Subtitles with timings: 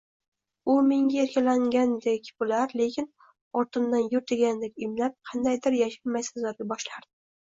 [0.75, 3.07] U menga erkalangandek bo‘lar, keyin
[3.61, 7.11] ortimdan yur degandek imlab, qandaydir yashil maysazorlarga boshlardi